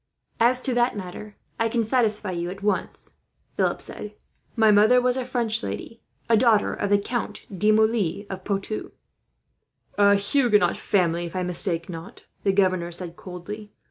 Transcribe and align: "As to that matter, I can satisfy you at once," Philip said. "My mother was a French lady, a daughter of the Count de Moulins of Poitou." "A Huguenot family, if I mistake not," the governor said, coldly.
"As 0.39 0.61
to 0.61 0.73
that 0.73 0.97
matter, 0.97 1.35
I 1.59 1.69
can 1.69 1.83
satisfy 1.83 2.31
you 2.31 2.49
at 2.49 2.63
once," 2.63 3.13
Philip 3.55 3.79
said. 3.83 4.15
"My 4.55 4.71
mother 4.71 4.99
was 4.99 5.15
a 5.15 5.23
French 5.23 5.61
lady, 5.61 6.01
a 6.27 6.35
daughter 6.35 6.73
of 6.73 6.89
the 6.89 6.97
Count 6.97 7.45
de 7.55 7.71
Moulins 7.71 8.25
of 8.27 8.43
Poitou." 8.43 8.93
"A 9.99 10.15
Huguenot 10.15 10.75
family, 10.75 11.25
if 11.27 11.35
I 11.35 11.43
mistake 11.43 11.87
not," 11.87 12.25
the 12.43 12.51
governor 12.51 12.91
said, 12.91 13.15
coldly. 13.15 13.73